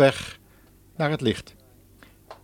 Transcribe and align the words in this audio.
weg 0.00 0.38
naar 0.96 1.10
het 1.10 1.20
licht. 1.20 1.54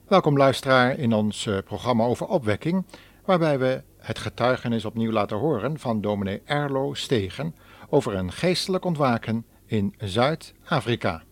Welkom 0.08 0.36
luisteraar 0.36 0.98
in 0.98 1.12
ons 1.12 1.46
eh, 1.46 1.58
programma 1.64 2.04
over 2.04 2.26
opwekking, 2.26 2.86
waarbij 3.24 3.58
we 3.58 3.82
het 3.98 4.18
getuigenis 4.18 4.84
opnieuw 4.84 5.10
laten 5.10 5.36
horen 5.36 5.78
van 5.78 6.00
dominee 6.00 6.42
Erlo 6.44 6.94
Stegen 6.94 7.54
over 7.88 8.14
een 8.14 8.32
geestelijk 8.32 8.84
ontwaken 8.84 9.46
in 9.66 9.94
Zuid-Afrika. 9.98 11.22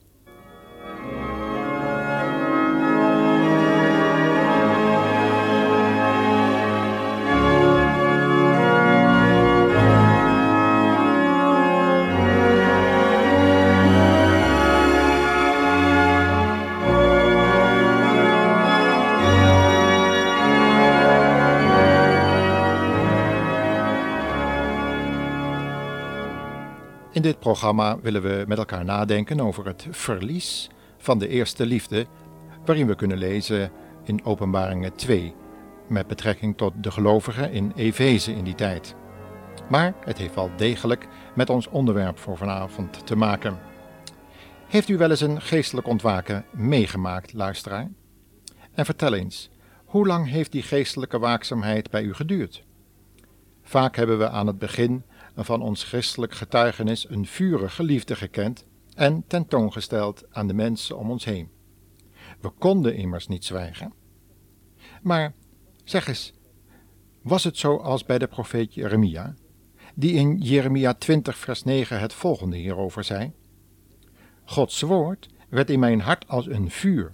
Dit 27.25 27.39
programma 27.39 27.99
willen 28.01 28.23
we 28.23 28.45
met 28.47 28.59
elkaar 28.59 28.85
nadenken 28.85 29.41
over 29.41 29.67
het 29.67 29.87
verlies 29.91 30.69
van 30.99 31.19
de 31.19 31.29
eerste 31.29 31.67
liefde, 31.67 32.07
waarin 32.65 32.87
we 32.87 32.95
kunnen 32.95 33.19
lezen 33.19 33.71
in 34.03 34.25
Openbaringen 34.25 34.95
2, 34.95 35.35
met 35.89 36.07
betrekking 36.07 36.57
tot 36.57 36.73
de 36.77 36.91
gelovigen 36.91 37.53
in 37.53 37.73
Efeze 37.77 38.33
in 38.35 38.45
die 38.45 38.55
tijd. 38.55 38.95
Maar 39.69 39.95
het 40.05 40.19
heeft 40.19 40.35
wel 40.35 40.51
degelijk 40.57 41.09
met 41.35 41.51
ons 41.51 41.69
onderwerp 41.69 42.19
voor 42.19 42.37
vanavond 42.37 43.07
te 43.07 43.17
maken. 43.17 43.59
Heeft 44.69 44.89
u 44.89 44.97
wel 44.97 45.11
eens 45.11 45.21
een 45.21 45.41
geestelijk 45.41 45.87
ontwaken 45.87 46.45
meegemaakt, 46.51 47.33
luisteraar? 47.33 47.91
En 48.75 48.85
vertel 48.85 49.15
eens, 49.15 49.51
hoe 49.85 50.07
lang 50.07 50.29
heeft 50.29 50.53
die 50.53 50.63
geestelijke 50.63 51.19
waakzaamheid 51.19 51.91
bij 51.91 52.03
u 52.03 52.15
geduurd? 52.15 52.65
Vaak 53.63 53.97
hebben 53.97 54.19
we 54.19 54.29
aan 54.29 54.47
het 54.47 54.59
begin 54.59 55.05
van 55.37 55.63
ons 55.63 55.85
christelijk 55.85 56.35
getuigenis 56.35 57.09
een 57.09 57.27
vurige 57.27 57.83
liefde 57.83 58.17
gekend 58.17 58.65
en 58.95 59.25
tentoongesteld 59.27 60.25
aan 60.31 60.47
de 60.47 60.55
mensen 60.55 60.99
om 60.99 61.11
ons 61.11 61.25
heen. 61.25 61.51
We 62.41 62.49
konden 62.49 62.97
immers 62.97 63.27
niet 63.27 63.45
zwijgen. 63.45 63.93
Maar 65.03 65.35
zeg 65.85 66.09
eens, 66.09 66.33
was 67.23 67.45
het 67.45 67.57
zo 67.57 67.77
als 67.77 68.05
bij 68.05 68.19
de 68.19 68.27
profeet 68.27 68.75
Jeremia, 68.75 69.35
die 69.95 70.13
in 70.13 70.39
Jeremia 70.39 70.95
20 70.95 71.37
vers 71.37 71.63
9 71.63 72.01
het 72.01 72.13
volgende 72.13 72.57
hierover 72.57 73.05
zei? 73.05 73.33
Gods 74.45 74.81
woord 74.81 75.29
werd 75.49 75.71
in 75.71 75.79
mijn 75.79 76.01
hart 76.01 76.29
als 76.29 76.47
een 76.47 76.71
vuur, 76.71 77.11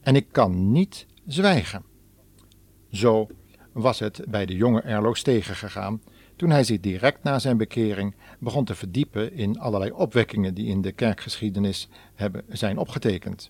en 0.00 0.16
ik 0.16 0.26
kan 0.30 0.72
niet 0.72 1.06
zwijgen. 1.26 1.84
Zo 2.90 3.26
was 3.72 3.98
het 3.98 4.24
bij 4.28 4.46
de 4.46 4.56
jonge 4.56 4.80
Erloos 4.80 5.22
tegengegaan 5.22 6.00
toen 6.36 6.50
hij 6.50 6.64
zich 6.64 6.80
direct 6.80 7.22
na 7.22 7.38
zijn 7.38 7.56
bekering 7.56 8.14
begon 8.38 8.64
te 8.64 8.74
verdiepen 8.74 9.32
in 9.32 9.58
allerlei 9.58 9.90
opwekkingen 9.90 10.54
die 10.54 10.66
in 10.66 10.82
de 10.82 10.92
kerkgeschiedenis 10.92 11.88
hebben, 12.14 12.44
zijn 12.48 12.78
opgetekend. 12.78 13.48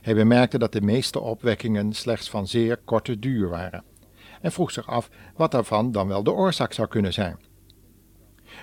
Hij 0.00 0.14
bemerkte 0.14 0.58
dat 0.58 0.72
de 0.72 0.80
meeste 0.80 1.20
opwekkingen 1.20 1.92
slechts 1.92 2.30
van 2.30 2.46
zeer 2.46 2.76
korte 2.76 3.18
duur 3.18 3.48
waren 3.48 3.84
en 4.40 4.52
vroeg 4.52 4.70
zich 4.70 4.86
af 4.86 5.10
wat 5.36 5.50
daarvan 5.50 5.92
dan 5.92 6.08
wel 6.08 6.22
de 6.22 6.32
oorzaak 6.32 6.72
zou 6.72 6.88
kunnen 6.88 7.12
zijn. 7.12 7.38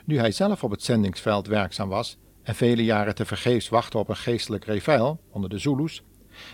Nu 0.05 0.17
hij 0.17 0.31
zelf 0.31 0.63
op 0.63 0.71
het 0.71 0.83
zendingsveld 0.83 1.47
werkzaam 1.47 1.89
was 1.89 2.17
en 2.43 2.55
vele 2.55 2.83
jaren 2.83 3.15
tevergeefs 3.15 3.69
wachtte 3.69 3.97
op 3.97 4.09
een 4.09 4.15
geestelijk 4.15 4.65
reveil 4.65 5.19
onder 5.31 5.49
de 5.49 5.57
Zulus, 5.57 6.03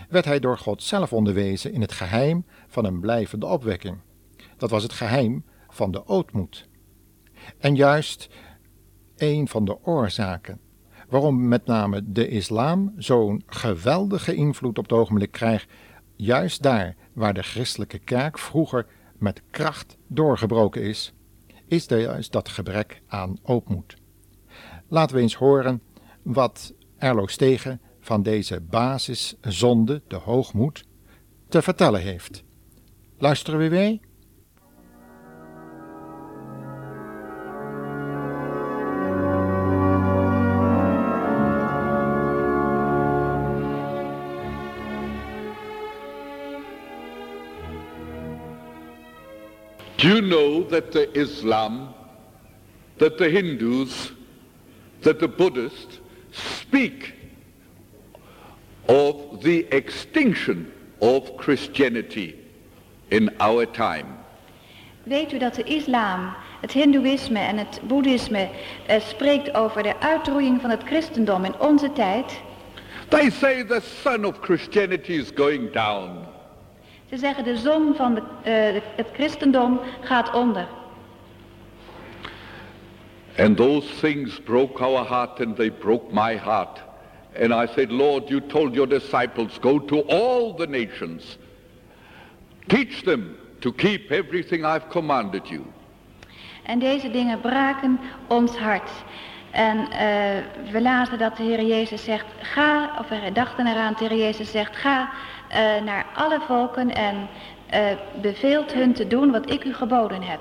werd 0.09 0.25
hij 0.25 0.39
door 0.39 0.57
God 0.57 0.83
zelf 0.83 1.13
onderwezen 1.13 1.73
in 1.73 1.81
het 1.81 1.91
geheim 1.91 2.45
van 2.67 2.85
een 2.85 2.99
blijvende 2.99 3.45
opwekking. 3.45 3.97
Dat 4.57 4.69
was 4.69 4.83
het 4.83 4.93
geheim 4.93 5.45
van 5.69 5.91
de 5.91 6.07
ootmoed. 6.07 6.67
En 7.57 7.75
juist 7.75 8.29
een 9.15 9.47
van 9.47 9.65
de 9.65 9.77
oorzaken 9.83 10.59
waarom 11.09 11.47
met 11.47 11.65
name 11.65 12.01
de 12.11 12.27
islam 12.27 12.93
zo'n 12.97 13.43
geweldige 13.45 14.35
invloed 14.35 14.77
op 14.77 14.83
het 14.83 14.93
ogenblik 14.93 15.31
krijgt, 15.31 15.71
juist 16.15 16.61
daar 16.61 16.95
waar 17.13 17.33
de 17.33 17.43
christelijke 17.43 17.99
kerk 17.99 18.39
vroeger 18.39 18.85
met 19.17 19.41
kracht 19.49 19.97
doorgebroken 20.07 20.81
is, 20.81 21.13
is 21.67 21.85
juist 21.85 22.31
dat 22.31 22.49
gebrek 22.49 23.01
aan 23.07 23.37
ootmoed. 23.43 23.95
Laten 24.87 25.15
we 25.15 25.21
eens 25.21 25.35
horen 25.35 25.81
wat 26.21 26.73
Erlo 26.97 27.27
Stegen 27.27 27.81
van 27.99 28.23
deze 28.23 28.61
basiszonde, 28.61 30.01
de 30.07 30.15
hoogmoed, 30.15 30.85
te 31.47 31.61
vertellen 31.61 32.01
heeft. 32.01 32.43
Luisteren 33.17 33.59
we 33.59 33.69
mee? 33.69 34.01
You 50.05 50.21
know 50.21 50.63
that 50.63 50.91
the 50.91 51.11
Islam, 51.17 51.93
that 52.97 53.17
the 53.17 53.29
Hindus, 53.29 54.11
that 55.01 55.19
the 55.19 55.27
Buddhists 55.27 55.99
speak 56.31 57.15
of 58.87 59.41
the 59.41 59.65
extinction 59.71 60.71
of 61.01 61.35
Christianity 61.37 62.39
in 63.09 63.29
our 63.39 63.65
time? 63.65 64.17
Weet 65.03 65.33
u 65.33 65.37
dat 65.37 65.55
de 65.55 65.63
islam, 65.63 66.33
het 66.61 66.71
hindoeïsme 66.71 67.39
en 67.39 67.57
het 67.57 67.79
boeddhisme 67.83 68.49
uh, 68.89 68.99
spreekt 68.99 69.55
over 69.55 69.83
de 69.83 69.99
uitroeiing 69.99 70.61
van 70.61 70.69
het 70.69 70.83
christendom 70.83 71.45
in 71.45 71.59
onze 71.59 71.91
tijd? 71.93 72.41
They 73.09 73.29
say 73.29 73.63
the 73.63 73.81
sun 74.01 74.25
of 74.25 74.39
Christianity 74.39 75.13
is 75.13 75.31
going 75.35 75.71
down. 75.71 76.34
Ze 77.09 77.17
zeggen 77.17 77.43
de 77.43 77.57
zon 77.57 77.95
van 77.95 78.13
de, 78.13 78.21
uh, 78.21 78.81
het 78.95 79.07
christendom 79.13 79.79
gaat 80.01 80.33
onder. 80.33 80.67
And 83.37 83.57
those 83.57 83.99
things 83.99 84.39
broke 84.39 84.83
our 84.83 85.07
heart 85.07 85.45
and 85.45 85.55
they 85.55 85.71
broke 85.71 86.13
my 86.13 86.37
heart. 86.37 86.83
And 87.41 87.51
I 87.51 87.73
said, 87.73 87.91
Lord, 87.91 88.29
you 88.29 88.41
told 88.47 88.73
your 88.73 88.87
disciples, 88.87 89.59
go 89.61 89.79
to 89.79 90.05
all 90.07 90.53
the 90.53 90.67
nations. 90.67 91.37
Teach 92.67 93.03
them 93.03 93.35
to 93.59 93.73
keep 93.73 94.11
everything 94.11 94.65
I've 94.65 94.87
commanded 94.89 95.47
you. 95.49 95.61
En 96.63 96.79
deze 96.79 97.11
dingen 97.11 97.41
braken 97.41 97.99
ons 98.27 98.57
hart. 98.57 98.91
En 99.55 99.77
uh, 99.77 99.91
we 100.71 100.81
lazen 100.81 101.17
dat 101.17 101.37
de 101.37 101.43
Heer 101.43 101.63
Jezus 101.63 102.03
zegt, 102.03 102.25
ga, 102.39 102.95
of 102.99 103.07
we 103.07 103.31
dachten 103.33 103.67
eraan, 103.67 103.93
de 103.97 104.05
Heer 104.05 104.17
Jezus 104.17 104.51
zegt, 104.51 104.75
ga 104.75 105.09
uh, 105.49 105.83
naar 105.83 106.05
alle 106.15 106.39
volken 106.47 106.95
en 106.95 107.27
uh, 107.73 107.79
beveelt 108.21 108.73
hun 108.73 108.93
te 108.93 109.07
doen 109.07 109.31
wat 109.31 109.51
ik 109.51 109.63
u 109.63 109.73
geboden 109.73 110.21
heb. 110.21 110.39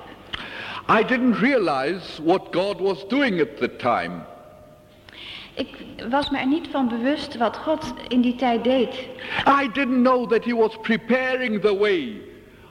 I 0.99 1.05
didn't 1.05 1.37
realize 1.37 2.23
what 2.23 2.41
God 2.51 2.79
was 2.79 3.07
doing 3.07 3.41
at 3.41 3.57
the 3.57 3.75
time. 3.75 4.11
Ik 5.53 5.77
was 6.09 6.29
me 6.29 6.39
er 6.39 6.47
niet 6.47 6.67
van 6.71 6.87
bewust 6.87 7.37
wat 7.37 7.57
God 7.57 7.93
in 8.07 8.21
die 8.21 8.35
tijd 8.35 8.63
deed. 8.63 8.93
I 9.63 9.69
didn't 9.73 10.01
know 10.01 10.29
that 10.29 10.43
he 10.43 10.55
was 10.55 10.77
preparing 10.81 11.61
the 11.61 11.77
way 11.77 12.21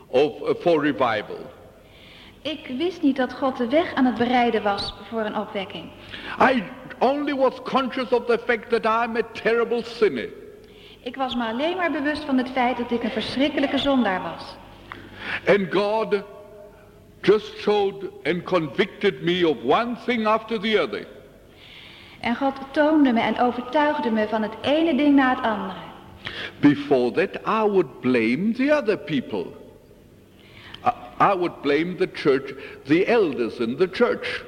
of, 0.06 0.32
for 0.60 0.80
revival. 0.80 1.53
Ik 2.44 2.66
wist 2.78 3.02
niet 3.02 3.16
dat 3.16 3.32
God 3.32 3.56
de 3.56 3.68
weg 3.68 3.94
aan 3.94 4.04
het 4.04 4.14
bereiden 4.14 4.62
was 4.62 4.94
voor 5.08 5.20
een 5.20 5.36
opwekking. 5.36 5.84
I 6.40 6.62
only 6.98 7.34
was 7.34 7.62
conscious 7.62 8.08
of 8.08 8.24
the 8.24 8.38
fact 8.46 8.70
that 8.70 8.84
I'm 8.84 9.16
a 9.16 9.22
terrible 9.32 9.82
sinner. 9.82 10.28
Ik 11.02 11.16
was 11.16 11.34
me 11.34 11.44
alleen 11.44 11.76
maar 11.76 11.90
bewust 11.90 12.24
van 12.24 12.38
het 12.38 12.50
feit 12.50 12.76
dat 12.76 12.90
ik 12.90 13.02
een 13.02 13.10
verschrikkelijke 13.10 13.78
zondaar 13.78 14.22
was. 14.22 14.56
And 15.46 15.72
God 15.72 16.22
just 17.22 17.58
showed 17.58 18.10
and 18.24 18.42
convicted 18.42 19.22
me 19.22 19.48
of 19.48 19.56
one 19.62 19.96
thing 20.06 20.26
after 20.26 20.60
the 20.60 20.82
other. 20.82 21.06
En 22.20 22.36
God 22.36 22.54
toonde 22.70 23.12
me 23.12 23.20
en 23.20 23.38
overtuigde 23.38 24.10
me 24.10 24.28
van 24.28 24.42
het 24.42 24.54
ene 24.60 24.94
ding 24.96 25.14
na 25.14 25.34
het 25.34 25.44
andere. 25.44 25.78
Before 26.60 27.10
that 27.10 27.34
I 27.46 27.70
would 27.70 28.00
blame 28.00 28.52
the 28.52 28.76
other 28.76 28.98
people. 28.98 29.46
I 31.20 31.34
would 31.34 31.62
blame 31.62 31.96
the 31.96 32.08
church, 32.12 32.54
the 32.84 33.06
elders 33.06 33.58
in 33.58 33.76
the 33.76 33.88
church. 33.92 34.44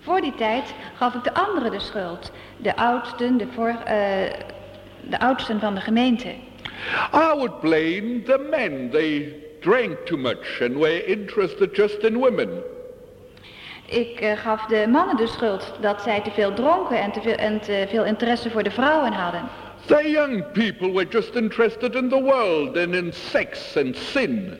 Voor 0.00 0.20
die 0.20 0.34
tijd 0.34 0.74
gaf 0.96 1.14
ik 1.14 1.24
de 1.24 1.34
anderen 1.34 1.70
de 1.70 1.80
schuld. 1.80 2.32
De 2.56 2.76
oudsten, 2.76 3.36
de, 3.36 3.46
voor, 3.54 3.68
uh, 3.68 3.84
de 5.00 5.18
oudsten 5.18 5.60
van 5.60 5.74
de 5.74 5.80
gemeente. 5.80 6.28
I 7.12 7.34
would 7.34 7.60
blame 7.60 8.22
the 8.22 8.46
men. 8.50 8.90
They 8.90 9.34
drank 9.60 10.06
too 10.06 10.16
much 10.16 10.62
and 10.62 10.74
were 10.74 11.04
interested 11.04 11.76
just 11.76 12.02
in 12.02 12.16
women. 12.16 12.62
Ik 13.86 14.20
uh, 14.20 14.32
gaf 14.32 14.66
de 14.66 14.86
mannen 14.88 15.16
de 15.16 15.26
schuld 15.26 15.72
dat 15.80 16.02
zij 16.02 16.20
te 16.20 16.30
veel 16.30 16.52
dronken 16.52 17.00
en 17.00 17.12
te 17.12 17.20
veel, 17.20 17.34
en 17.34 17.60
te 17.60 17.86
veel 17.88 18.04
interesse 18.04 18.50
voor 18.50 18.62
de 18.62 18.70
vrouwen 18.70 19.12
hadden. 19.12 19.42
The 19.86 20.10
young 20.10 20.44
people 20.52 20.92
were 20.92 21.06
just 21.08 21.34
interested 21.34 21.94
in 21.94 22.08
the 22.08 22.22
world 22.22 22.76
and 22.76 22.94
in 22.94 23.12
sex 23.12 23.76
and 23.76 23.96
sin. 23.96 24.58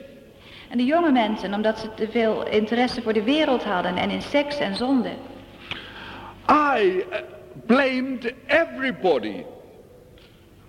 En 0.75 0.81
de 0.81 0.87
jonge 0.87 1.11
mensen, 1.11 1.53
omdat 1.53 1.79
ze 1.79 1.93
te 1.93 2.07
veel 2.11 2.47
interesse 2.47 3.01
voor 3.01 3.13
de 3.13 3.23
wereld 3.23 3.63
hadden 3.63 3.97
en 3.97 4.09
in 4.09 4.21
seks 4.21 4.59
en 4.59 4.75
zonde. 4.75 5.09
I 6.49 7.03
blamed 7.65 8.33
everybody 8.47 9.43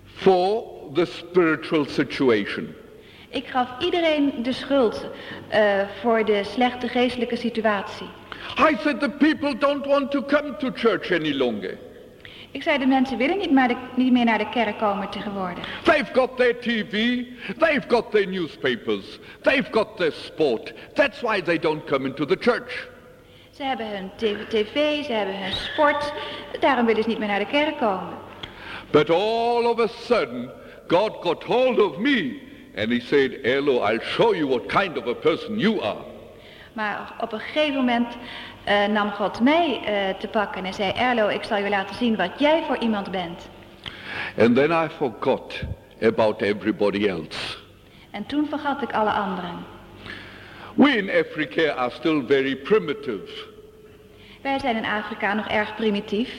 for 0.05 0.63
the 0.93 1.05
spiritual 1.05 1.85
situation. 1.85 2.73
Ik 3.29 3.47
gaf 3.47 3.67
iedereen 3.79 4.43
de 4.43 4.51
schuld 4.51 5.05
uh, 5.53 5.81
voor 6.01 6.25
de 6.25 6.43
slechte 6.43 6.87
geestelijke 6.87 7.35
situatie. 7.35 8.07
I 8.71 8.75
said 8.83 8.99
the 8.99 9.09
people 9.09 9.57
don't 9.57 9.85
want 9.85 10.11
to 10.11 10.23
come 10.23 10.55
to 10.57 10.71
church 10.73 11.11
any 11.11 11.33
longer. 11.33 11.77
Ik 12.57 12.63
zei 12.63 12.77
de 12.77 12.85
mensen 12.85 13.17
willen 13.17 13.37
niet, 13.37 13.51
maar 13.51 13.67
de, 13.67 13.75
niet 13.95 14.11
meer 14.11 14.25
naar 14.25 14.37
de 14.37 14.49
kerk 14.49 14.77
komen 14.77 15.09
tegenwoordig. 15.09 15.81
They've 15.83 16.13
got 16.13 16.37
their 16.37 16.59
TV, 16.59 17.23
they've 17.57 17.83
got 17.87 18.11
their 18.11 18.27
newspapers, 18.27 19.19
they've 19.41 19.67
got 19.71 19.97
their 19.97 20.11
sport. 20.11 20.73
That's 20.93 21.21
why 21.21 21.41
they 21.41 21.59
don't 21.59 21.85
come 21.85 22.07
into 22.07 22.25
the 22.25 22.37
church. 22.39 22.89
Ze 23.51 23.63
hebben 23.63 23.87
hun 23.87 24.11
tv, 24.47 25.03
ze 25.05 25.11
hebben 25.11 25.43
hun 25.43 25.51
sport, 25.51 26.13
daarom 26.59 26.85
willen 26.85 27.03
ze 27.03 27.09
niet 27.09 27.17
meer 27.19 27.27
naar 27.27 27.39
de 27.39 27.45
kerk 27.45 27.77
komen. 27.77 28.17
But 28.91 29.09
all 29.09 29.65
of 29.65 29.79
a 29.79 29.87
sudden, 29.87 30.51
God 30.87 31.11
got 31.21 31.43
hold 31.43 31.79
of 31.79 31.97
me 31.97 32.39
and 32.77 32.89
he 32.89 32.99
said, 32.99 33.31
Elo, 33.43 33.91
I'll 33.91 34.03
show 34.03 34.35
you 34.35 34.47
what 34.47 34.65
kind 34.65 34.97
of 34.97 35.07
a 35.07 35.13
person 35.13 35.59
you 35.59 35.81
are. 35.81 36.03
Maar 36.73 37.13
op 37.19 37.31
een 37.31 37.39
gegeven 37.39 37.75
moment 37.75 38.17
uh, 38.67 38.85
nam 38.85 39.11
God 39.11 39.41
mij 39.41 39.79
uh, 39.79 40.19
te 40.19 40.27
pakken 40.27 40.65
en 40.65 40.73
zei, 40.73 40.91
Erlo, 40.91 41.27
ik 41.27 41.43
zal 41.43 41.57
je 41.57 41.69
laten 41.69 41.95
zien 41.95 42.15
wat 42.15 42.31
jij 42.39 42.63
voor 42.67 42.77
iemand 42.77 43.11
bent. 43.11 43.49
And 44.37 44.55
then 44.55 44.71
I 44.71 44.87
forgot 44.87 45.63
about 46.01 46.41
everybody 46.41 47.07
else. 47.07 47.57
En 48.11 48.25
toen 48.25 48.47
vergat 48.49 48.81
ik 48.81 48.93
alle 48.93 49.11
anderen. 49.11 49.65
We 50.73 50.97
in 50.97 51.09
Africa 51.09 51.73
are 51.73 51.91
still 51.91 52.23
very 52.27 52.55
primitive. 52.55 53.45
Wij 54.41 54.59
zijn 54.59 54.75
in 54.75 54.85
Afrika 54.85 55.33
nog 55.33 55.47
erg 55.47 55.75
primitief. 55.75 56.29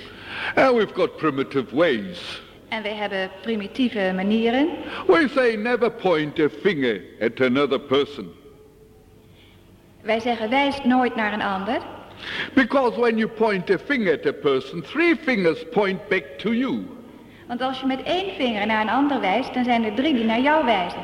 And 0.55 0.77
we've 0.77 0.95
got 0.95 1.17
primitive 1.17 1.77
ways. 1.77 2.43
En 2.69 2.83
wij 2.83 2.95
hebben 2.95 3.31
primitieve 3.43 4.13
manieren. 4.15 4.69
We 5.07 5.29
say 5.35 5.57
never 5.57 5.91
point 5.91 6.39
a 6.39 6.49
finger 6.63 7.01
at 7.21 7.41
another 7.41 7.81
person. 7.81 8.33
Wij 10.01 10.21
zeggen 10.21 10.51
wijs 10.51 10.85
nooit 10.85 11.17
naar 11.17 11.33
een 11.33 11.43
ander. 11.43 11.81
Because 12.55 12.99
when 12.99 13.19
you 13.19 13.29
point 13.29 13.71
a 13.71 13.79
finger 13.79 14.13
at 14.13 14.27
a 14.27 14.33
person, 14.33 14.83
three 14.83 15.15
fingers 15.17 15.65
point 15.71 16.09
back 16.09 16.39
to 16.39 16.53
you. 16.53 16.87
Want 17.47 17.63
als 17.63 17.81
je 17.81 17.87
met 17.87 18.03
één 18.03 18.35
vinger 18.35 18.67
naar 18.67 18.81
een 18.81 18.89
ander 18.89 19.21
wijst, 19.21 19.55
dan 19.55 19.65
zijn 19.65 19.85
er 19.85 19.95
drie 19.95 20.15
die 20.15 20.25
naar 20.25 20.41
jou 20.41 20.65
wijzen. 20.65 21.01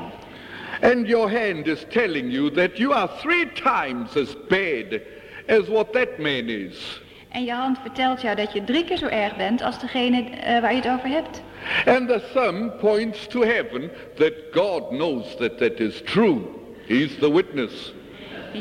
And 0.83 1.09
your 1.09 1.31
hand 1.31 1.67
is 1.67 1.85
telling 1.89 2.33
you 2.33 2.51
that 2.51 2.77
you 2.77 2.93
are 2.93 3.09
three 3.21 3.53
times 3.53 4.17
as 4.17 4.37
bad 4.49 5.01
as 5.49 5.69
what 5.69 5.93
that 5.93 6.19
man 6.19 6.49
is. 6.49 7.01
En 7.29 7.45
je 7.45 7.53
hand 7.53 7.79
vertelt 7.79 8.21
jou 8.21 8.37
dat 8.37 8.53
je 8.53 8.65
drie 8.65 8.85
keer 8.85 8.97
zo 8.97 9.07
erg 9.07 9.37
bent 9.37 9.63
als 9.63 9.81
degene 9.81 10.21
uh, 10.21 10.61
waar 10.61 10.75
je 10.75 10.81
het 10.81 10.89
over 10.89 11.09
hebt. 11.09 11.43
And 11.87 12.09
the 12.09 12.21
thumb 12.33 12.73
points 12.81 13.27
to 13.27 13.43
heaven 13.43 13.91
that 14.15 14.33
God 14.53 14.89
knows 14.89 15.37
that 15.37 15.59
that 15.59 15.81
is 15.81 16.03
true. 16.03 16.41
He's 16.87 17.17
the 17.19 17.33
witness. 17.33 17.93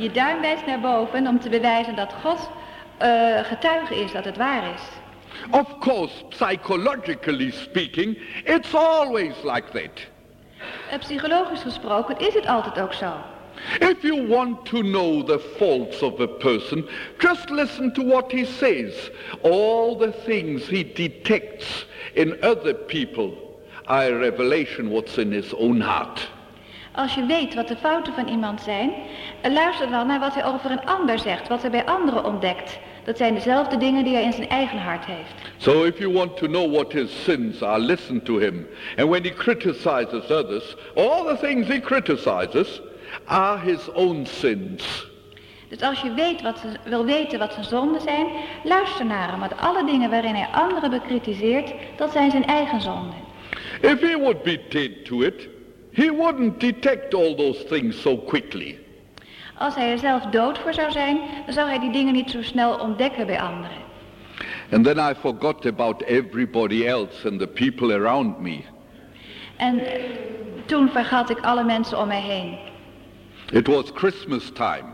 Je 0.02 0.12
duim 0.12 0.42
wijst 0.42 0.66
naar 0.66 0.80
boven 0.80 1.28
om 1.28 1.40
te 1.40 1.50
bewijzen 1.50 1.96
dat 1.96 2.14
God 2.22 2.50
uh, 3.02 3.40
getuige 3.44 3.96
is, 3.96 4.12
dat 4.12 4.26
het 4.26 4.38
waar 4.38 4.74
is. 4.74 4.82
Of 5.52 5.78
course, 5.80 6.14
psychologically 6.30 7.52
speaking, 7.52 8.18
it's 8.44 8.74
always 8.76 9.34
like 9.44 9.70
that. 9.72 10.08
Uh, 10.92 11.00
psychologisch 11.00 11.62
gesproken 11.62 12.18
is 12.18 12.34
het 12.34 12.48
altijd 12.48 12.80
ook 12.80 12.94
zo. 12.94 13.14
If 13.80 14.02
you 14.02 14.28
want 14.28 14.66
to 14.66 14.82
know 14.82 15.28
the 15.28 15.40
faults 15.58 16.02
of 16.02 16.20
a 16.20 16.28
person, 16.28 16.86
just 17.18 17.50
listen 17.50 17.94
to 17.94 18.04
what 18.06 18.32
he 18.32 18.46
says. 18.46 19.12
All 19.42 19.98
the 19.98 20.14
things 20.26 20.68
he 20.68 20.92
detects 20.94 21.86
in 22.14 22.38
other 22.42 22.74
people 22.74 23.32
are 23.86 24.16
a 24.16 24.18
revelation 24.18 24.90
what's 24.90 25.18
in 25.18 25.32
his 25.32 25.54
own 25.54 25.82
heart. 25.82 26.33
Als 26.96 27.14
je 27.14 27.26
weet 27.26 27.54
wat 27.54 27.68
de 27.68 27.76
fouten 27.76 28.14
van 28.14 28.28
iemand 28.28 28.62
zijn, 28.62 28.94
luister 29.52 29.90
dan 29.90 30.08
naar 30.08 30.20
wat 30.20 30.34
hij 30.34 30.46
over 30.46 30.72
een 30.72 30.86
ander 30.86 31.20
zegt, 31.20 31.48
wat 31.48 31.62
hij 31.62 31.72
bij 31.72 31.86
anderen 31.86 32.26
ontdekt. 32.26 32.80
Dat 33.04 33.18
zijn 33.18 33.34
dezelfde 33.34 33.78
dingen 33.78 34.04
die 34.04 34.14
hij 34.14 34.24
in 34.24 34.34
zijn 34.34 34.50
eigen 34.50 34.78
hart 34.78 35.06
heeft. 35.06 35.34
So 35.58 35.84
if 35.84 35.98
you 35.98 36.14
want 36.14 36.38
to 36.38 36.48
know 36.48 36.74
what 36.74 36.92
his 36.92 37.24
sins 37.24 37.64
are, 37.64 37.80
listen 37.80 38.24
to 38.24 38.38
him. 38.38 38.68
And 38.98 39.10
when 39.10 39.24
he 39.24 39.30
criticizes 39.30 40.32
others, 40.32 40.76
all 40.96 41.26
the 41.26 41.38
things 41.42 41.68
he 41.68 41.80
criticizes 41.80 42.82
are 43.26 43.60
his 43.60 43.92
own 43.94 44.26
sins. 44.26 45.08
Dus 45.68 45.82
als 45.82 46.02
je 46.02 46.14
weet 46.14 46.42
wat 46.42 46.60
ze, 46.60 46.90
wil 46.90 47.06
weten 47.06 47.40
wat 47.40 47.54
zijn 47.54 47.66
zonden 47.66 48.02
zijn, 48.02 48.28
luister 48.64 49.06
naar 49.06 49.30
hem. 49.30 49.40
Want 49.40 49.58
alle 49.58 49.86
dingen 49.86 50.10
waarin 50.10 50.36
hij 50.36 50.48
anderen 50.52 50.90
bekritiseert, 50.90 51.74
dat 51.96 52.12
zijn 52.12 52.32
zijn 52.32 52.46
eigen 52.46 52.82
zonden. 52.82 53.16
If 53.82 54.00
he 54.00 54.18
would 54.18 54.44
be 54.44 54.62
dead 54.70 55.06
to 55.06 55.22
it, 55.22 55.48
he 55.94 56.12
wouldn't 56.12 56.60
detect 56.60 57.14
all 57.14 57.36
those 57.36 57.64
things 57.64 58.02
so 58.02 58.18
quickly. 58.18 58.80
Als 59.58 59.76
hij 59.76 59.92
er 59.92 59.98
zelf 59.98 60.24
dood 60.24 60.58
voor 60.58 60.74
zou 60.74 60.92
zijn, 60.92 61.20
dan 61.46 61.54
zou 61.54 61.70
hij 61.70 61.80
die 61.80 61.92
dingen 61.92 62.14
niet 62.14 62.32
zo 62.32 62.42
snel 62.42 62.80
ontdekken 62.80 63.26
bij 63.26 63.42
anderen. 63.42 63.78
And 64.72 64.84
then 64.84 64.98
I 64.98 65.14
forgot 65.14 65.66
about 65.66 66.02
everybody 66.02 66.86
else 66.86 67.28
and 67.30 67.40
the 67.40 67.48
people 67.48 67.94
around 67.94 68.40
me. 68.40 68.60
En 69.58 69.82
toen 70.66 70.90
vergat 70.90 71.30
ik 71.30 71.40
alle 71.40 71.64
mensen 71.64 71.98
om 72.00 72.08
mij 72.08 72.22
heen. 72.22 72.58
It 73.52 73.68
was 73.68 73.92
Christmas 73.94 74.52
time. 74.54 74.86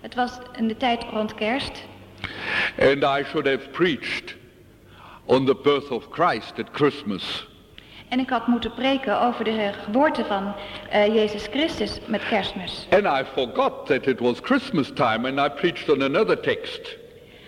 Het 0.00 0.14
was 0.14 0.38
in 0.56 0.68
de 0.68 0.76
tijd 0.76 1.04
rond 1.10 1.34
kerst. 1.34 1.84
And 2.78 3.02
I 3.02 3.24
should 3.24 3.46
have 3.46 3.68
preached 3.70 4.36
on 5.24 5.46
the 5.46 5.56
birth 5.62 5.90
of 5.90 6.06
Christ 6.10 6.58
at 6.58 6.68
Christmas. 6.72 7.48
En 8.12 8.18
ik 8.18 8.30
had 8.30 8.46
moeten 8.46 8.74
preken 8.74 9.20
over 9.20 9.44
de 9.44 9.70
geboorte 9.84 10.24
van 10.24 10.54
uh, 10.94 11.06
Jezus 11.06 11.46
Christus 11.50 11.98
met 12.06 12.28
kerstmis. 12.28 12.86
And 12.90 13.04
I 13.04 13.24
forgot 13.32 13.86
that 13.86 14.06
it 14.06 14.20
was 14.20 14.38
Christmas 14.40 14.90
time 14.94 15.28
and 15.28 15.52
I 15.52 15.60
preached 15.60 15.88
on 15.88 16.02
another 16.02 16.40
text. 16.40 16.96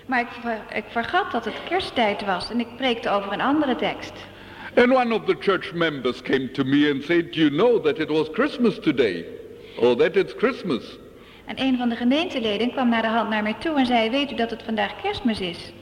Maar 0.07 0.21
ik, 0.21 0.27
ver, 0.41 0.59
ik 0.75 0.85
vergat 0.89 1.33
dat 1.33 1.45
het 1.45 1.55
kersttijd 1.69 2.25
was 2.25 2.51
en 2.51 2.61
ik 2.61 2.77
preekte 2.77 3.11
over 3.11 3.33
een 3.33 3.41
andere 3.41 3.77
tekst. 3.77 4.13
And 4.77 4.93
one 4.93 5.15
of 5.15 5.25
the 5.25 5.37
church 5.39 5.73
members 5.73 6.23
came 6.23 6.51
to 6.51 6.65
me 6.65 6.91
and 6.93 7.05
said, 7.05 7.33
Do 7.33 7.41
you 7.41 7.51
know 7.51 7.85
that 7.85 7.99
it 7.99 8.09
was 8.09 8.29
Christmas 8.33 8.79
today? 8.79 9.25
Or 9.79 9.97
that 9.97 10.17
it's 10.17 10.35
Christmas? 10.37 10.99
En 11.45 11.61
een 11.61 11.77
van 11.77 11.89
de 11.89 11.97
gemeenteleden 11.97 12.71
kwam 12.71 12.89
naar 12.89 13.03
de 13.03 13.09
hand 13.09 13.29
naar 13.29 13.43
mij 13.43 13.55
toe 13.59 13.79
en 13.79 13.87
zei, 13.87 14.11
weet 14.11 14.31
u 14.31 14.35
dat 14.35 14.51
het 14.51 14.63
vandaag 14.63 15.01
kerstmis 15.03 15.41
is? 15.41 15.73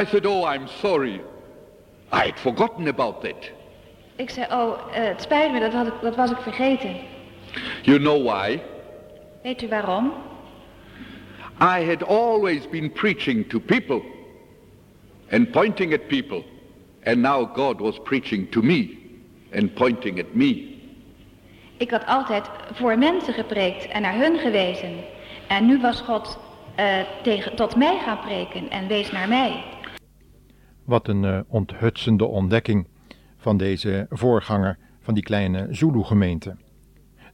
I 0.00 0.04
said, 0.06 0.26
oh, 0.26 0.54
I'm 0.54 0.66
sorry. 0.66 1.20
I 2.12 2.16
had 2.28 2.40
forgotten 2.40 2.88
about 2.88 3.20
that. 3.20 3.58
Ik 4.20 4.30
zei, 4.30 4.46
oh, 4.52 4.78
uh, 4.88 4.94
het 4.94 5.22
spijt 5.22 5.52
me, 5.52 5.60
dat, 5.60 5.72
had 5.72 5.86
ik, 5.86 5.92
dat 6.02 6.16
was 6.16 6.30
ik 6.30 6.36
vergeten. 6.36 6.96
You 7.82 7.98
know 7.98 8.24
why? 8.24 8.60
Weet 9.42 9.62
u 9.62 9.68
waarom? 9.68 10.12
I 11.62 11.84
had 11.86 12.04
always 12.06 12.68
been 12.68 12.92
preaching 12.92 13.48
to 13.48 13.60
people 13.60 14.02
and 15.30 15.50
pointing 15.50 15.92
at 15.92 16.06
people. 16.06 16.44
And 17.04 17.16
now 17.16 17.56
God 17.56 17.80
was 17.80 17.98
preaching 18.02 18.50
to 18.50 18.62
me 18.62 18.98
and 19.54 19.74
pointing 19.74 20.18
at 20.18 20.34
me. 20.34 20.78
Ik 21.76 21.90
had 21.90 22.06
altijd 22.06 22.50
voor 22.72 22.98
mensen 22.98 23.34
gepreekt 23.34 23.86
en 23.86 24.02
naar 24.02 24.14
hun 24.14 24.38
gewezen. 24.38 24.96
En 25.48 25.66
nu 25.66 25.80
was 25.80 26.00
God 26.00 26.38
uh, 26.78 27.00
tegen, 27.22 27.56
tot 27.56 27.76
mij 27.76 27.98
gaan 27.98 28.20
preken 28.20 28.70
en 28.70 28.86
wees 28.86 29.10
naar 29.10 29.28
mij. 29.28 29.64
Wat 30.84 31.08
een 31.08 31.22
uh, 31.22 31.40
onthutsende 31.48 32.24
ontdekking 32.24 32.86
van 33.40 33.56
deze 33.56 34.06
voorganger 34.10 34.78
van 35.00 35.14
die 35.14 35.22
kleine 35.22 35.66
Zulu-gemeente. 35.70 36.56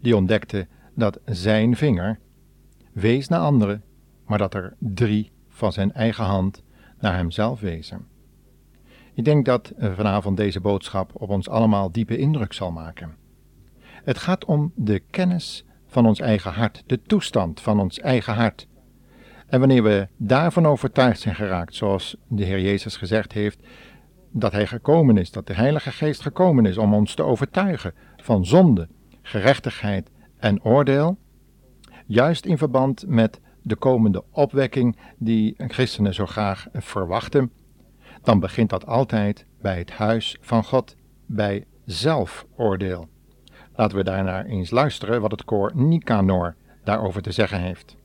Die 0.01 0.17
ontdekte 0.17 0.67
dat 0.95 1.21
zijn 1.25 1.77
vinger 1.77 2.19
wees 2.93 3.29
naar 3.29 3.41
anderen, 3.41 3.83
maar 4.27 4.39
dat 4.39 4.55
er 4.55 4.75
drie 4.79 5.31
van 5.49 5.73
zijn 5.73 5.93
eigen 5.93 6.25
hand 6.25 6.63
naar 6.99 7.17
hemzelf 7.17 7.61
wezen. 7.61 8.07
Ik 9.15 9.25
denk 9.25 9.45
dat 9.45 9.73
uh, 9.79 9.93
vanavond 9.95 10.37
deze 10.37 10.61
boodschap 10.61 11.11
op 11.15 11.29
ons 11.31 11.49
allemaal 11.49 11.93
diepe 11.93 12.17
indruk 12.17 12.53
zal 12.53 12.71
maken. 12.71 13.15
Het 13.83 14.19
gaat 14.19 14.45
om 14.45 14.73
de 14.75 14.99
kennis 15.11 15.65
van 15.87 16.07
ons 16.07 16.21
eigen 16.21 16.53
hart, 16.53 16.83
de 16.87 17.03
toestand 17.03 17.61
van 17.61 17.81
ons 17.81 17.99
eigen 17.99 18.35
hart. 18.35 18.67
En 19.47 19.59
wanneer 19.59 19.83
we 19.83 20.09
daarvan 20.17 20.67
overtuigd 20.67 21.21
zijn 21.21 21.35
geraakt, 21.35 21.75
zoals 21.75 22.17
de 22.29 22.45
Heer 22.45 22.61
Jezus 22.61 22.97
gezegd 22.97 23.33
heeft, 23.33 23.67
dat 24.39 24.53
Hij 24.53 24.67
gekomen 24.67 25.17
is, 25.17 25.31
dat 25.31 25.47
de 25.47 25.55
Heilige 25.55 25.91
Geest 25.91 26.21
gekomen 26.21 26.67
is 26.67 26.79
om 26.79 26.95
ons 26.95 27.15
te 27.15 27.23
overtuigen 27.23 27.95
van 28.17 28.47
zonde, 28.47 28.89
gerechtigheid 29.23 30.11
en 30.39 30.65
oordeel, 30.65 31.19
juist 32.07 32.47
in 32.47 32.59
verband 32.59 33.05
met 33.07 33.41
de 33.63 33.77
komende 33.77 34.25
opwekking 34.31 34.97
die 35.19 35.55
christenen 35.57 36.15
zo 36.15 36.27
graag 36.27 36.67
verwachten, 36.73 37.53
dan 38.23 38.41
begint 38.41 38.71
dat 38.71 38.87
altijd 38.87 39.47
bij 39.61 39.79
het 39.79 39.91
huis 39.91 40.37
van 40.41 40.65
God, 40.65 40.97
bij 41.27 41.65
zelfoordeel. 41.85 43.09
Laten 43.75 43.97
we 43.97 44.05
daarnaar 44.05 44.45
eens 44.45 44.71
luisteren 44.71 45.21
wat 45.21 45.31
het 45.31 45.45
koor 45.45 45.73
Nicanor 45.75 46.55
daarover 46.85 47.23
te 47.23 47.33
zeggen 47.33 47.61
heeft. 47.61 47.97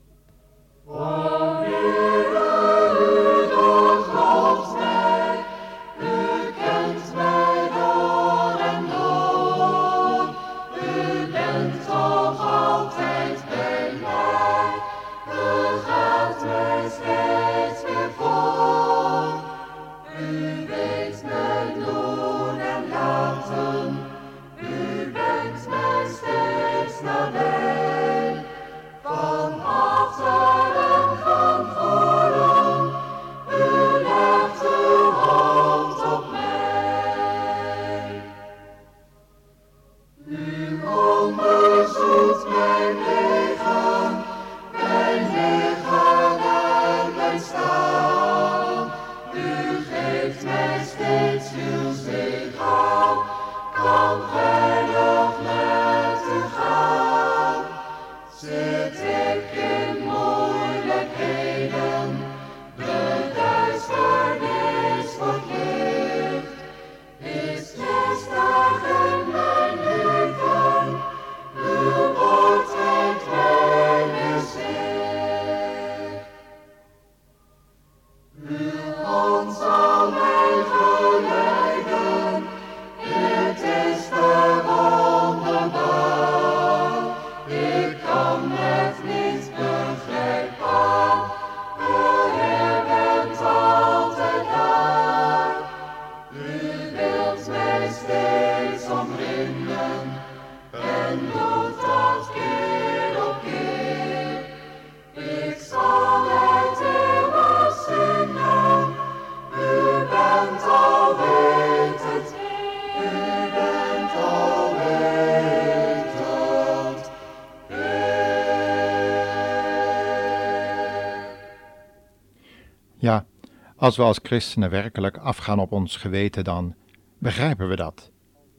Als 123.82 123.96
we 123.96 124.02
als 124.02 124.20
christenen 124.22 124.70
werkelijk 124.70 125.16
afgaan 125.16 125.58
op 125.58 125.72
ons 125.72 125.96
geweten, 125.96 126.44
dan 126.44 126.74
begrijpen 127.18 127.68
we 127.68 127.76
dat. 127.76 128.10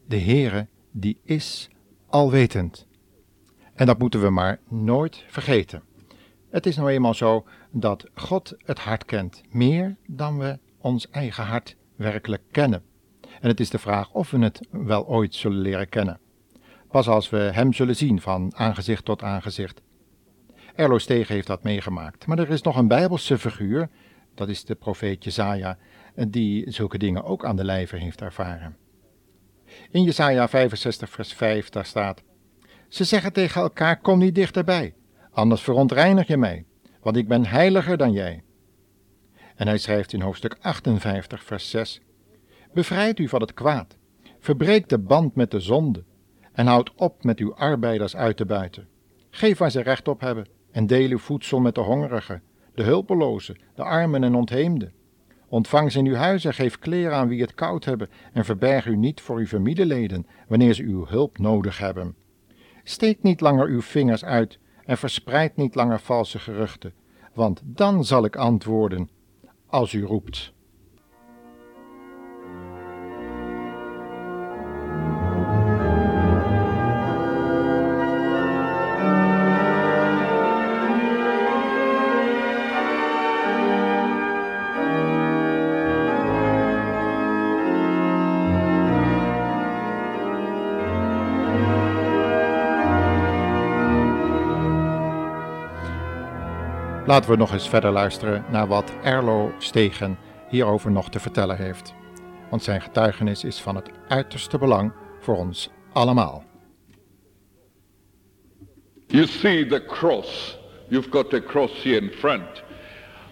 De 0.06 0.20
Heere, 0.20 0.66
die 0.90 1.18
is 1.22 1.68
alwetend. 2.06 2.86
En 3.74 3.86
dat 3.86 3.98
moeten 3.98 4.20
we 4.22 4.30
maar 4.30 4.60
nooit 4.68 5.24
vergeten. 5.28 5.82
Het 6.50 6.66
is 6.66 6.76
nou 6.76 6.90
eenmaal 6.90 7.14
zo 7.14 7.46
dat 7.70 8.06
God 8.14 8.54
het 8.64 8.78
hart 8.78 9.04
kent, 9.04 9.42
meer 9.50 9.96
dan 10.06 10.38
we 10.38 10.58
ons 10.78 11.10
eigen 11.10 11.44
hart 11.44 11.76
werkelijk 11.96 12.42
kennen. 12.50 12.82
En 13.40 13.48
het 13.48 13.60
is 13.60 13.70
de 13.70 13.78
vraag 13.78 14.12
of 14.12 14.30
we 14.30 14.38
het 14.38 14.60
wel 14.70 15.06
ooit 15.06 15.34
zullen 15.34 15.58
leren 15.58 15.88
kennen. 15.88 16.20
Pas 16.90 17.08
als 17.08 17.30
we 17.30 17.38
Hem 17.38 17.72
zullen 17.72 17.96
zien 17.96 18.20
van 18.20 18.52
aangezicht 18.56 19.04
tot 19.04 19.22
aangezicht. 19.22 19.82
Erlo 20.74 20.98
Stegen 20.98 21.34
heeft 21.34 21.46
dat 21.46 21.62
meegemaakt. 21.62 22.26
Maar 22.26 22.38
er 22.38 22.50
is 22.50 22.62
nog 22.62 22.76
een 22.76 22.88
Bijbelse 22.88 23.38
figuur 23.38 23.88
dat 24.34 24.48
is 24.48 24.64
de 24.64 24.74
profeet 24.74 25.24
Jezaja, 25.24 25.78
die 26.28 26.70
zulke 26.70 26.98
dingen 26.98 27.24
ook 27.24 27.44
aan 27.44 27.56
de 27.56 27.64
lijve 27.64 27.96
heeft 27.96 28.20
ervaren. 28.20 28.76
In 29.90 30.02
Jesaja 30.02 30.48
65 30.48 31.10
vers 31.10 31.32
5 31.32 31.68
daar 31.68 31.84
staat, 31.84 32.22
Ze 32.88 33.04
zeggen 33.04 33.32
tegen 33.32 33.60
elkaar, 33.60 34.00
kom 34.00 34.18
niet 34.18 34.34
dichterbij, 34.34 34.94
anders 35.30 35.62
verontreinig 35.62 36.26
je 36.26 36.36
mij, 36.36 36.64
want 37.00 37.16
ik 37.16 37.28
ben 37.28 37.46
heiliger 37.46 37.96
dan 37.96 38.12
jij. 38.12 38.42
En 39.56 39.66
hij 39.66 39.78
schrijft 39.78 40.12
in 40.12 40.20
hoofdstuk 40.20 40.56
58 40.60 41.44
vers 41.44 41.70
6, 41.70 42.00
Bevrijd 42.72 43.18
u 43.18 43.28
van 43.28 43.40
het 43.40 43.54
kwaad, 43.54 43.96
verbreek 44.38 44.88
de 44.88 44.98
band 44.98 45.34
met 45.34 45.50
de 45.50 45.60
zonde 45.60 46.04
en 46.52 46.66
houd 46.66 46.92
op 46.94 47.24
met 47.24 47.38
uw 47.38 47.54
arbeiders 47.54 48.16
uit 48.16 48.36
te 48.36 48.46
buiten. 48.46 48.88
Geef 49.30 49.58
waar 49.58 49.70
ze 49.70 49.80
recht 49.80 50.08
op 50.08 50.20
hebben 50.20 50.46
en 50.70 50.86
deel 50.86 51.10
uw 51.10 51.18
voedsel 51.18 51.60
met 51.60 51.74
de 51.74 51.80
hongerigen 51.80 52.42
de 52.74 52.82
hulpelozen, 52.82 53.58
de 53.74 53.82
armen 53.82 54.24
en 54.24 54.34
ontheemden. 54.34 54.92
Ontvang 55.48 55.92
ze 55.92 55.98
in 55.98 56.06
uw 56.06 56.14
huis 56.14 56.44
en 56.44 56.54
geef 56.54 56.78
kleren 56.78 57.16
aan 57.16 57.28
wie 57.28 57.40
het 57.40 57.54
koud 57.54 57.84
hebben 57.84 58.10
en 58.32 58.44
verberg 58.44 58.86
u 58.86 58.96
niet 58.96 59.20
voor 59.20 59.38
uw 59.38 59.46
familieleden 59.46 60.26
wanneer 60.48 60.74
ze 60.74 60.82
uw 60.82 61.06
hulp 61.06 61.38
nodig 61.38 61.78
hebben. 61.78 62.14
Steek 62.84 63.22
niet 63.22 63.40
langer 63.40 63.66
uw 63.68 63.82
vingers 63.82 64.24
uit 64.24 64.58
en 64.84 64.98
verspreid 64.98 65.56
niet 65.56 65.74
langer 65.74 66.00
valse 66.00 66.38
geruchten, 66.38 66.92
want 67.34 67.62
dan 67.64 68.04
zal 68.04 68.24
ik 68.24 68.36
antwoorden 68.36 69.08
als 69.66 69.92
u 69.92 70.04
roept. 70.04 70.52
Laten 97.14 97.30
we 97.30 97.36
nog 97.36 97.52
eens 97.52 97.68
verder 97.68 97.90
luisteren 97.90 98.44
naar 98.50 98.66
wat 98.66 98.92
Erlo 99.02 99.52
Stegen 99.58 100.18
hierover 100.48 100.90
nog 100.90 101.10
te 101.10 101.20
vertellen 101.20 101.56
heeft. 101.56 101.94
Want 102.50 102.62
zijn 102.62 102.80
getuigenis 102.80 103.44
is 103.44 103.60
van 103.60 103.76
het 103.76 103.90
uiterste 104.08 104.58
belang 104.58 104.92
voor 105.20 105.36
ons 105.36 105.70
allemaal. 105.92 106.44
You 109.06 109.26
see 109.26 109.66
the 109.66 109.84
cross. 109.84 110.58
You've 110.88 111.10
got 111.10 111.30
the 111.30 111.42
cross 111.42 111.82
here 111.82 112.00
in 112.00 112.10
front. 112.10 112.62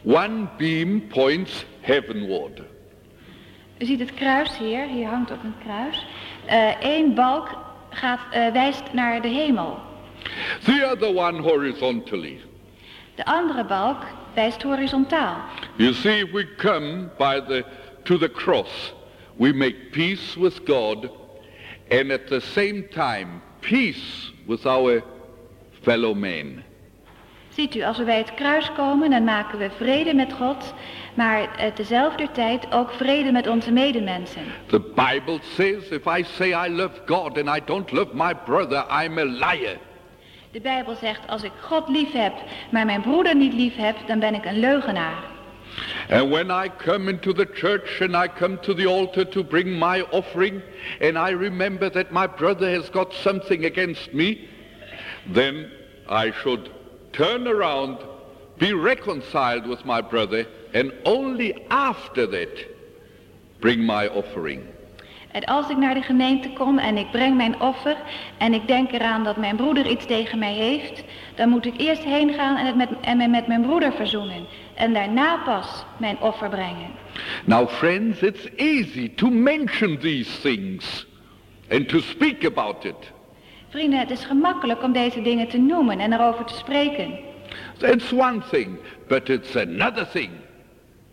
One 0.05 0.49
beam 0.59 1.07
points 1.07 1.65
heavenward. 1.81 2.63
U 3.79 3.85
ziet 3.85 4.01
het 4.01 4.15
kruis 4.15 4.59
hier, 4.59 4.87
hier 4.87 5.09
hangt 5.09 5.33
ook 5.33 5.43
een 5.43 5.59
kruis. 5.65 6.07
Eén 6.81 7.11
uh, 7.11 7.15
balk 7.15 7.49
gaat, 7.91 8.21
uh, 8.35 8.53
wijst 8.53 8.93
naar 8.93 9.23
de 9.23 9.29
hemel. 9.29 9.79
The 10.65 10.91
other 10.93 11.17
one 11.17 11.41
horizontally. 11.41 12.41
De 13.15 13.25
andere 13.25 13.65
balk 13.65 14.03
wijst 14.35 14.63
horizontaal. 14.63 15.37
You 15.77 15.93
see, 15.93 16.19
if 16.21 16.33
we 16.33 16.55
come 16.57 17.11
by 17.19 17.41
the, 17.41 17.65
to 18.03 18.19
the 18.19 18.31
cross, 18.31 18.93
we 19.37 19.53
make 19.53 19.77
peace 19.91 20.35
with 20.39 20.61
God 20.65 21.11
and 21.91 22.11
at 22.11 22.27
the 22.27 22.41
same 22.41 22.89
time 22.89 23.43
peace 23.61 24.33
with 24.47 24.67
our 24.67 25.03
fellow 25.83 26.15
men. 26.15 26.65
Ziet 27.49 27.75
u, 27.75 27.83
als 27.83 27.99
we 27.99 28.05
bij 28.05 28.19
het 28.19 28.35
kruis 28.35 28.73
komen, 28.73 29.11
dan 29.11 29.25
maken 29.25 29.59
we 29.59 29.71
vrede 29.77 30.15
met 30.15 30.33
God, 30.33 30.75
maar 31.15 31.73
tezelfde 31.75 32.29
tijd 32.33 32.73
ook 32.73 32.91
vrede 32.91 33.33
met 33.33 33.47
onze 33.47 33.73
medemensen. 33.73 34.43
The 34.67 34.81
Bible 34.81 35.39
says, 35.55 35.89
if 35.91 36.07
I 36.19 36.23
say 36.23 36.67
I 36.67 36.71
love 36.71 37.01
God 37.07 37.39
and 37.39 37.57
I 37.57 37.61
don't 37.65 37.93
love 37.93 38.15
my 38.15 38.35
brother, 38.45 38.85
I'm 38.91 39.19
a 39.19 39.25
liar. 39.25 39.77
De 40.53 40.61
Bijbel 40.61 40.95
zegt, 40.95 41.29
als 41.29 41.43
ik 41.43 41.53
God 41.61 41.89
lief 41.89 42.13
heb, 42.13 42.33
maar 42.71 42.87
mijn 42.87 43.01
broeder 43.01 43.37
niet 43.37 43.53
lief 43.53 43.77
heb, 43.77 43.97
dan 44.07 44.19
ben 44.19 44.35
ik 44.35 44.45
een 44.45 44.59
leugenaar. 44.59 45.23
And 46.11 46.31
when 46.31 46.51
I 46.51 46.71
come 46.77 47.11
into 47.11 47.33
the 47.33 47.49
church 47.55 48.01
and 48.03 48.15
I 48.15 48.29
come 48.39 48.61
to 48.61 48.75
the 48.75 48.87
altar 48.87 49.29
to 49.29 49.45
bring 49.45 49.79
my 49.79 50.05
offering 50.11 50.61
and 51.01 51.17
I 51.29 51.35
remember 51.35 51.91
that 51.91 52.11
my 52.11 52.27
brother 52.37 52.75
has 52.75 52.91
got 52.91 53.15
something 53.15 53.65
against 53.65 54.13
me, 54.13 54.49
then 55.33 55.71
I 56.11 56.33
should 56.43 56.71
turn 57.13 57.47
around, 57.47 57.99
be 58.59 58.75
reconciled 58.75 59.67
with 59.67 59.85
my 59.85 60.03
brother 60.03 60.47
and 60.75 60.93
only 61.05 61.55
after 61.71 62.27
that 62.27 62.67
bring 63.61 63.81
my 63.81 64.09
offering. 64.09 64.72
En 65.33 65.45
als 65.45 65.71
ik 65.71 65.77
naar 65.77 65.95
de 65.95 66.03
gemeente 66.03 66.51
kom 66.51 66.79
en 66.79 66.97
ik 66.97 67.11
breng 67.11 67.37
mijn 67.37 67.61
offer 67.61 67.97
en 68.39 68.55
ik 68.55 68.67
denk 68.67 68.93
eraan 68.93 69.25
dat 69.25 69.37
mijn 69.37 69.57
broeder 69.57 69.87
iets 69.87 70.07
tegen 70.07 70.39
mij 70.39 70.53
heeft, 70.53 71.05
dan 71.35 71.49
moet 71.49 71.67
ik 71.67 71.75
eerst 71.77 72.05
heen 72.05 72.33
gaan 72.33 72.57
en, 72.57 72.67
het 72.67 72.77
met, 72.77 72.89
en 73.01 73.17
me 73.17 73.29
met 73.29 73.47
mijn 73.47 73.63
broeder 73.63 73.93
verzoenen. 73.93 74.47
En 74.75 74.93
daarna 74.93 75.37
pas 75.37 75.85
mijn 75.97 76.17
offer 76.21 76.49
brengen. 76.49 76.91
Now 77.45 77.69
friends, 77.69 78.21
it's 78.23 78.49
easy 78.57 79.15
to 79.15 79.31
mention 79.31 79.99
these 79.99 80.41
things 80.41 81.07
and 81.71 81.89
to 81.89 82.01
speak 82.01 82.45
about 82.45 82.85
it. 82.85 83.13
Vrienden, 83.69 83.99
het 83.99 84.11
is 84.11 84.25
gemakkelijk 84.25 84.83
om 84.83 84.93
deze 84.93 85.23
dingen 85.23 85.49
te 85.49 85.59
noemen 85.59 85.99
en 85.99 86.13
erover 86.13 86.45
te 86.45 86.55
spreken. 86.55 87.19
That's 87.79 88.13
one 88.13 88.41
thing, 88.51 88.79
but 89.09 89.29
it's 89.29 89.57
another 89.57 90.09
thing 90.09 90.31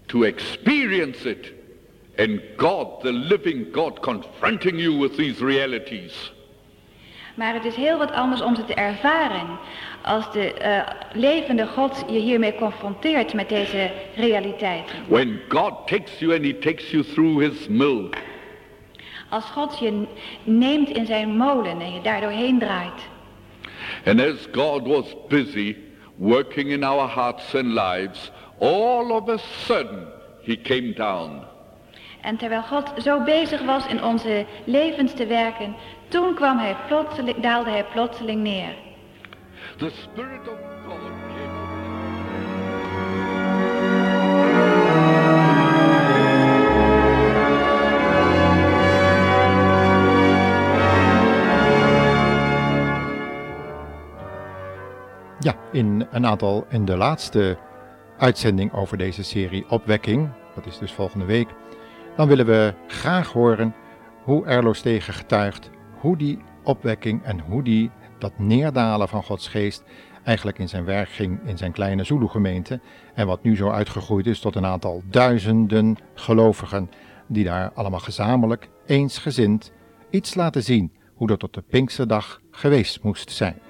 to 0.06 0.24
experience 0.24 1.30
it 1.30 1.54
and 2.20 2.42
God, 2.58 3.02
the 3.02 3.12
living 3.12 3.72
God, 3.72 4.02
confronting 4.02 4.78
you 4.78 5.00
with 5.00 5.16
these 5.16 5.46
realities. 5.46 6.32
Maar 7.36 7.54
het 7.54 7.66
is 7.66 7.76
heel 7.76 7.98
wat 7.98 8.12
anders 8.12 8.42
om 8.42 8.56
ze 8.56 8.66
te 8.66 8.74
ervaren. 8.74 9.60
Als 10.02 10.32
de 10.32 10.54
uh, 10.62 10.82
levende 11.14 11.68
God 11.68 12.04
je 12.08 12.20
hiermee 12.20 12.56
confronteert 12.56 13.34
met 13.34 13.50
deze 13.50 13.92
realiteiten. 14.16 14.96
When 15.08 15.42
God 15.50 15.74
takes 15.88 16.20
you 16.20 16.34
and 16.34 16.44
he 16.44 16.60
takes 16.60 16.92
you 16.92 17.04
through 17.04 17.40
his 17.40 17.68
mill. 17.68 18.10
Als 19.30 19.46
God 19.46 19.80
je 19.80 20.08
neemt 20.44 20.90
in 20.90 21.06
zijn 21.06 21.38
molen 21.38 21.82
en 21.82 21.94
je 21.94 22.02
daar 22.02 22.22
doorheen 22.22 22.60
draait. 22.60 23.08
And 24.06 24.22
as 24.22 24.48
God 24.52 24.88
was 24.88 25.16
busy 25.28 25.76
working 26.16 26.72
in 26.72 26.84
our 26.84 27.10
hearts 27.10 27.56
and 27.56 27.66
lives, 27.66 28.32
all 28.60 29.12
of 29.12 29.30
a 29.30 29.38
sudden 29.38 30.08
he 30.42 30.62
came 30.62 30.94
down. 30.94 31.48
En 32.22 32.38
terwijl 32.38 32.62
God 32.62 32.92
zo 33.04 33.24
bezig 33.24 33.62
was 33.62 33.88
in 33.88 34.04
onze 34.04 34.46
levens 34.64 35.14
te 35.14 35.26
werken, 35.26 35.76
toen 36.08 36.34
kwam 36.34 36.58
hij 36.58 36.76
plotseling, 36.88 37.38
daalde 37.42 37.70
hij 37.70 37.86
plotseling 37.86 38.42
neer. 38.42 38.74
The 39.78 39.90
Spirit 39.90 40.48
of 40.48 40.58
God 40.86 41.00
came 41.00 41.60
Ja, 55.42 55.56
in 55.72 56.08
een 56.12 56.26
aantal, 56.26 56.66
in 56.70 56.86
de 56.86 56.98
laatste 56.98 57.58
uitzending 58.18 58.74
over 58.74 58.98
deze 58.98 59.24
serie 59.24 59.66
Opwekking, 59.70 60.30
dat 60.56 60.66
is 60.66 60.78
dus 60.78 60.92
volgende 60.92 61.26
week, 61.26 61.48
dan 62.20 62.28
willen 62.28 62.46
we 62.46 62.74
graag 62.88 63.32
horen 63.32 63.76
hoe 64.24 64.46
Erloos 64.46 64.82
tegen 64.82 65.14
getuigt, 65.14 65.70
hoe 66.00 66.18
die 66.18 66.40
opwekking 66.64 67.24
en 67.24 67.40
hoe 67.40 67.64
die 67.64 67.92
dat 68.18 68.32
neerdalen 68.38 69.08
van 69.08 69.24
Gods 69.24 69.48
geest 69.48 69.84
eigenlijk 70.24 70.60
in 70.60 70.70
zijn 70.70 70.86
werk 70.86 71.10
ging 71.10 71.40
in 71.46 71.58
zijn 71.58 71.72
kleine 71.72 72.04
Zulu-gemeente 72.04 72.80
en 73.14 73.28
wat 73.28 73.44
nu 73.44 73.56
zo 73.56 73.70
uitgegroeid 73.70 74.28
is 74.28 74.40
tot 74.40 74.56
een 74.56 74.66
aantal 74.66 75.04
duizenden 75.10 75.98
gelovigen 76.14 76.90
die 77.28 77.44
daar 77.44 77.72
allemaal 77.74 78.00
gezamenlijk, 78.00 78.70
eensgezind, 78.86 79.72
iets 80.10 80.36
laten 80.36 80.64
zien 80.64 80.92
hoe 81.14 81.28
dat 81.28 81.40
tot 81.40 81.54
de 81.54 81.62
Pinksterdag 81.62 82.42
geweest 82.52 83.04
moest 83.04 83.32
zijn. 83.32 83.69